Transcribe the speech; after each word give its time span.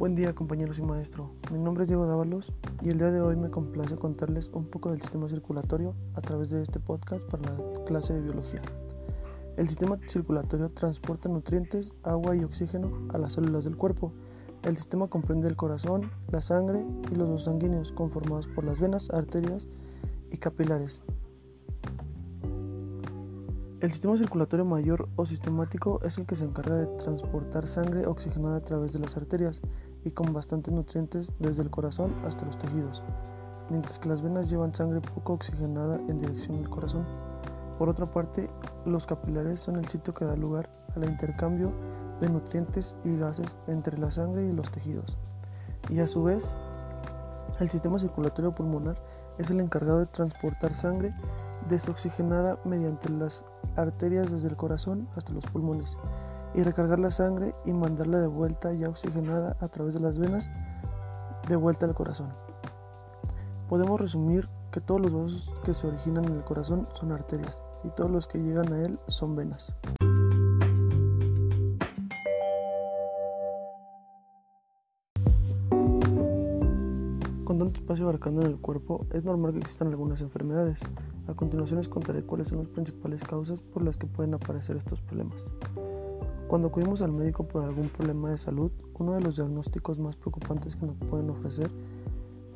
Buen 0.00 0.14
día 0.14 0.34
compañeros 0.34 0.78
y 0.78 0.82
maestro, 0.82 1.30
mi 1.52 1.58
nombre 1.58 1.82
es 1.82 1.88
Diego 1.90 2.06
Dávalos 2.06 2.54
y 2.80 2.88
el 2.88 2.96
día 2.96 3.10
de 3.10 3.20
hoy 3.20 3.36
me 3.36 3.50
complace 3.50 3.96
contarles 3.96 4.48
un 4.54 4.64
poco 4.64 4.90
del 4.90 5.02
sistema 5.02 5.28
circulatorio 5.28 5.94
a 6.14 6.22
través 6.22 6.48
de 6.48 6.62
este 6.62 6.80
podcast 6.80 7.22
para 7.26 7.42
la 7.52 7.84
clase 7.84 8.14
de 8.14 8.22
biología. 8.22 8.62
El 9.58 9.68
sistema 9.68 9.98
circulatorio 10.06 10.70
transporta 10.70 11.28
nutrientes, 11.28 11.92
agua 12.02 12.34
y 12.34 12.42
oxígeno 12.44 12.90
a 13.12 13.18
las 13.18 13.34
células 13.34 13.64
del 13.64 13.76
cuerpo. 13.76 14.10
El 14.62 14.78
sistema 14.78 15.06
comprende 15.06 15.48
el 15.48 15.56
corazón, 15.56 16.10
la 16.32 16.40
sangre 16.40 16.82
y 17.12 17.14
los 17.14 17.28
vasos 17.28 17.44
sanguíneos 17.44 17.92
conformados 17.92 18.46
por 18.46 18.64
las 18.64 18.80
venas, 18.80 19.10
arterias 19.10 19.68
y 20.30 20.38
capilares. 20.38 21.02
El 23.80 23.92
sistema 23.92 24.16
circulatorio 24.18 24.66
mayor 24.66 25.08
o 25.16 25.24
sistemático 25.24 26.00
es 26.04 26.18
el 26.18 26.26
que 26.26 26.36
se 26.36 26.44
encarga 26.44 26.76
de 26.76 26.86
transportar 26.98 27.66
sangre 27.66 28.06
oxigenada 28.06 28.56
a 28.56 28.64
través 28.64 28.92
de 28.92 28.98
las 28.98 29.16
arterias 29.16 29.62
y 30.04 30.10
con 30.10 30.32
bastantes 30.32 30.72
nutrientes 30.72 31.32
desde 31.38 31.62
el 31.62 31.70
corazón 31.70 32.14
hasta 32.24 32.46
los 32.46 32.58
tejidos, 32.58 33.02
mientras 33.68 33.98
que 33.98 34.08
las 34.08 34.22
venas 34.22 34.48
llevan 34.48 34.74
sangre 34.74 35.00
poco 35.00 35.34
oxigenada 35.34 35.96
en 36.08 36.20
dirección 36.20 36.58
al 36.58 36.70
corazón. 36.70 37.04
Por 37.78 37.88
otra 37.88 38.10
parte, 38.10 38.50
los 38.84 39.06
capilares 39.06 39.60
son 39.60 39.76
el 39.76 39.88
sitio 39.88 40.12
que 40.14 40.24
da 40.24 40.36
lugar 40.36 40.68
al 40.94 41.04
intercambio 41.04 41.72
de 42.20 42.28
nutrientes 42.28 42.94
y 43.04 43.16
gases 43.16 43.56
entre 43.66 43.98
la 43.98 44.10
sangre 44.10 44.44
y 44.46 44.52
los 44.52 44.70
tejidos. 44.70 45.16
Y 45.88 46.00
a 46.00 46.06
su 46.06 46.22
vez, 46.22 46.54
el 47.58 47.70
sistema 47.70 47.98
circulatorio 47.98 48.54
pulmonar 48.54 48.96
es 49.38 49.50
el 49.50 49.60
encargado 49.60 50.00
de 50.00 50.06
transportar 50.06 50.74
sangre 50.74 51.14
desoxigenada 51.68 52.58
mediante 52.64 53.08
las 53.08 53.42
arterias 53.76 54.30
desde 54.30 54.48
el 54.48 54.56
corazón 54.56 55.08
hasta 55.16 55.32
los 55.32 55.46
pulmones 55.46 55.96
y 56.54 56.62
recargar 56.62 56.98
la 56.98 57.10
sangre 57.10 57.54
y 57.64 57.72
mandarla 57.72 58.20
de 58.20 58.26
vuelta 58.26 58.72
ya 58.72 58.88
oxigenada 58.88 59.56
a 59.60 59.68
través 59.68 59.94
de 59.94 60.00
las 60.00 60.18
venas 60.18 60.48
de 61.48 61.56
vuelta 61.56 61.86
al 61.86 61.94
corazón. 61.94 62.32
Podemos 63.68 64.00
resumir 64.00 64.48
que 64.72 64.80
todos 64.80 65.00
los 65.00 65.12
vasos 65.12 65.52
que 65.64 65.74
se 65.74 65.86
originan 65.86 66.24
en 66.24 66.34
el 66.34 66.44
corazón 66.44 66.88
son 66.92 67.12
arterias 67.12 67.60
y 67.84 67.90
todos 67.90 68.10
los 68.10 68.26
que 68.28 68.38
llegan 68.38 68.72
a 68.72 68.82
él 68.82 68.98
son 69.08 69.36
venas. 69.36 69.72
Con 77.44 77.58
tanto 77.58 77.80
espacio 77.80 78.04
abarcando 78.04 78.42
en 78.42 78.46
el 78.46 78.60
cuerpo, 78.60 79.06
es 79.12 79.24
normal 79.24 79.52
que 79.52 79.58
existan 79.58 79.88
algunas 79.88 80.20
enfermedades. 80.20 80.78
A 81.26 81.34
continuación 81.34 81.80
les 81.80 81.88
contaré 81.88 82.22
cuáles 82.22 82.48
son 82.48 82.58
las 82.58 82.68
principales 82.68 83.22
causas 83.24 83.60
por 83.60 83.82
las 83.82 83.96
que 83.96 84.06
pueden 84.06 84.34
aparecer 84.34 84.76
estos 84.76 85.00
problemas. 85.00 85.48
Cuando 86.50 86.66
acudimos 86.66 87.00
al 87.00 87.12
médico 87.12 87.46
por 87.46 87.62
algún 87.62 87.90
problema 87.90 88.28
de 88.30 88.36
salud, 88.36 88.72
uno 88.98 89.12
de 89.12 89.20
los 89.20 89.36
diagnósticos 89.36 90.00
más 90.00 90.16
preocupantes 90.16 90.74
que 90.74 90.84
nos 90.84 90.96
pueden 90.96 91.30
ofrecer 91.30 91.70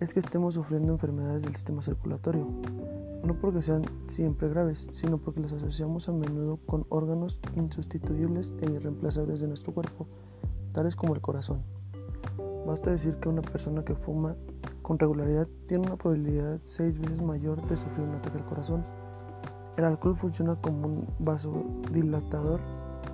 es 0.00 0.14
que 0.14 0.20
estemos 0.20 0.54
sufriendo 0.54 0.94
enfermedades 0.94 1.42
del 1.42 1.54
sistema 1.54 1.82
circulatorio, 1.82 2.48
no 3.22 3.34
porque 3.34 3.60
sean 3.60 3.82
siempre 4.06 4.48
graves, 4.48 4.88
sino 4.92 5.18
porque 5.18 5.40
las 5.40 5.52
asociamos 5.52 6.08
a 6.08 6.12
menudo 6.12 6.58
con 6.64 6.86
órganos 6.88 7.38
insustituibles 7.54 8.54
e 8.62 8.70
irreemplazables 8.70 9.40
de 9.40 9.48
nuestro 9.48 9.74
cuerpo, 9.74 10.06
tales 10.72 10.96
como 10.96 11.14
el 11.14 11.20
corazón. 11.20 11.62
Basta 12.66 12.92
decir 12.92 13.16
que 13.16 13.28
una 13.28 13.42
persona 13.42 13.84
que 13.84 13.94
fuma 13.94 14.34
con 14.80 14.98
regularidad 14.98 15.46
tiene 15.66 15.86
una 15.86 15.96
probabilidad 15.96 16.62
seis 16.64 16.98
veces 16.98 17.20
mayor 17.20 17.60
de 17.66 17.76
sufrir 17.76 18.08
un 18.08 18.14
ataque 18.14 18.38
al 18.38 18.46
corazón. 18.46 18.86
El 19.76 19.84
alcohol 19.84 20.16
funciona 20.16 20.56
como 20.56 20.86
un 20.86 21.06
vasodilatador, 21.18 22.58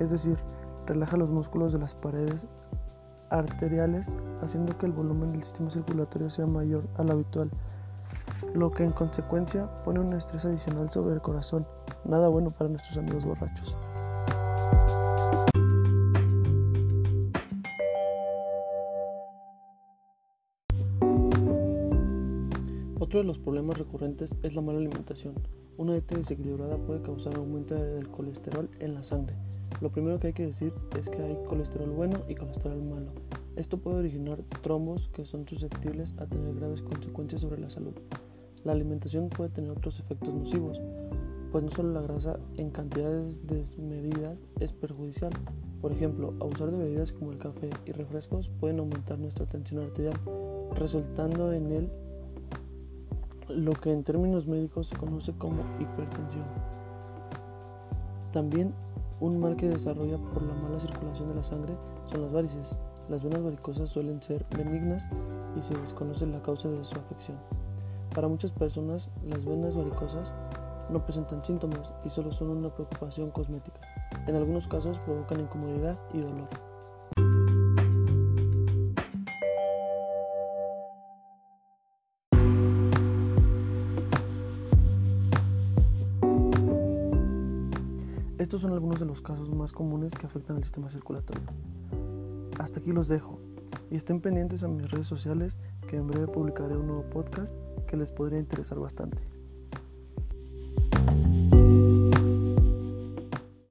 es 0.00 0.10
decir, 0.10 0.36
relaja 0.86 1.16
los 1.16 1.30
músculos 1.30 1.72
de 1.72 1.78
las 1.78 1.94
paredes 1.94 2.46
arteriales, 3.30 4.10
haciendo 4.40 4.76
que 4.78 4.86
el 4.86 4.92
volumen 4.92 5.32
del 5.32 5.42
sistema 5.42 5.70
circulatorio 5.70 6.30
sea 6.30 6.46
mayor 6.46 6.84
al 6.96 7.10
habitual, 7.10 7.50
lo 8.54 8.70
que 8.70 8.84
en 8.84 8.92
consecuencia 8.92 9.68
pone 9.84 10.00
un 10.00 10.12
estrés 10.12 10.44
adicional 10.44 10.90
sobre 10.90 11.14
el 11.14 11.20
corazón, 11.20 11.66
nada 12.04 12.28
bueno 12.28 12.50
para 12.50 12.70
nuestros 12.70 12.96
amigos 12.96 13.24
borrachos. 13.24 13.76
Otro 22.98 23.20
de 23.20 23.24
los 23.24 23.38
problemas 23.38 23.78
recurrentes 23.78 24.34
es 24.42 24.54
la 24.54 24.62
mala 24.62 24.78
alimentación. 24.78 25.34
Una 25.76 25.92
dieta 25.92 26.16
desequilibrada 26.16 26.76
puede 26.76 27.02
causar 27.02 27.36
aumento 27.36 27.74
del 27.74 28.08
colesterol 28.08 28.68
en 28.80 28.94
la 28.94 29.04
sangre. 29.04 29.36
Lo 29.80 29.90
primero 29.90 30.18
que 30.18 30.28
hay 30.28 30.32
que 30.32 30.46
decir 30.46 30.72
es 30.98 31.08
que 31.08 31.22
hay 31.22 31.36
colesterol 31.48 31.90
bueno 31.90 32.22
y 32.28 32.34
colesterol 32.34 32.82
malo. 32.82 33.12
Esto 33.56 33.78
puede 33.78 33.98
originar 33.98 34.42
trombos 34.62 35.08
que 35.12 35.24
son 35.24 35.46
susceptibles 35.48 36.14
a 36.18 36.26
tener 36.26 36.54
graves 36.54 36.82
consecuencias 36.82 37.42
sobre 37.42 37.60
la 37.60 37.70
salud. 37.70 37.94
La 38.64 38.72
alimentación 38.72 39.28
puede 39.28 39.50
tener 39.50 39.70
otros 39.70 40.00
efectos 40.00 40.34
nocivos, 40.34 40.80
pues 41.52 41.64
no 41.64 41.70
solo 41.70 41.92
la 41.92 42.02
grasa 42.02 42.38
en 42.56 42.70
cantidades 42.70 43.46
desmedidas 43.46 44.44
es 44.60 44.72
perjudicial. 44.72 45.32
Por 45.80 45.92
ejemplo, 45.92 46.34
abusar 46.40 46.70
de 46.70 46.78
bebidas 46.78 47.12
como 47.12 47.32
el 47.32 47.38
café 47.38 47.70
y 47.86 47.92
refrescos 47.92 48.50
pueden 48.60 48.78
aumentar 48.78 49.18
nuestra 49.18 49.46
tensión 49.46 49.84
arterial, 49.84 50.18
resultando 50.74 51.52
en 51.52 51.72
él 51.72 51.90
lo 53.48 53.72
que 53.72 53.92
en 53.92 54.02
términos 54.04 54.46
médicos 54.46 54.88
se 54.88 54.96
conoce 54.96 55.32
como 55.32 55.62
hipertensión. 55.80 56.44
También 58.32 58.74
un 59.20 59.40
mal 59.40 59.56
que 59.56 59.68
desarrolla 59.68 60.18
por 60.18 60.42
la 60.42 60.54
mala 60.54 60.78
circulación 60.78 61.28
de 61.28 61.34
la 61.36 61.42
sangre 61.42 61.74
son 62.10 62.22
las 62.22 62.32
varices. 62.32 62.76
Las 63.08 63.22
venas 63.22 63.42
varicosas 63.42 63.90
suelen 63.90 64.20
ser 64.22 64.44
benignas 64.56 65.08
y 65.56 65.62
se 65.62 65.74
desconoce 65.74 66.26
la 66.26 66.42
causa 66.42 66.68
de 66.68 66.84
su 66.84 66.98
afección. 66.98 67.38
Para 68.14 68.28
muchas 68.28 68.52
personas, 68.52 69.10
las 69.24 69.44
venas 69.44 69.76
varicosas 69.76 70.32
no 70.90 71.04
presentan 71.04 71.44
síntomas 71.44 71.92
y 72.04 72.10
solo 72.10 72.32
son 72.32 72.50
una 72.50 72.68
preocupación 72.68 73.30
cosmética. 73.30 73.80
En 74.26 74.36
algunos 74.36 74.66
casos 74.68 74.98
provocan 75.00 75.40
incomodidad 75.40 75.98
y 76.12 76.20
dolor. 76.20 76.65
Estos 88.46 88.60
son 88.60 88.74
algunos 88.74 89.00
de 89.00 89.06
los 89.06 89.20
casos 89.22 89.50
más 89.52 89.72
comunes 89.72 90.14
que 90.14 90.24
afectan 90.24 90.58
al 90.58 90.62
sistema 90.62 90.88
circulatorio. 90.88 91.42
Hasta 92.60 92.78
aquí 92.78 92.92
los 92.92 93.08
dejo 93.08 93.40
y 93.90 93.96
estén 93.96 94.20
pendientes 94.20 94.62
a 94.62 94.68
mis 94.68 94.88
redes 94.88 95.08
sociales 95.08 95.56
que 95.88 95.96
en 95.96 96.06
breve 96.06 96.28
publicaré 96.28 96.76
un 96.76 96.86
nuevo 96.86 97.02
podcast 97.10 97.52
que 97.88 97.96
les 97.96 98.08
podría 98.08 98.38
interesar 98.38 98.78
bastante. 98.78 99.35